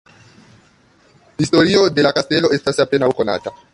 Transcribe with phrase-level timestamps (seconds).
[1.41, 3.55] Historio de la kastelo estas apenaŭ konata.